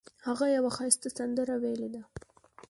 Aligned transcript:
هغه 0.27 0.45
یوه 0.57 0.71
ښایسته 0.77 1.09
سندره 1.17 1.55
ویلې 1.61 1.89
ده 1.95 2.01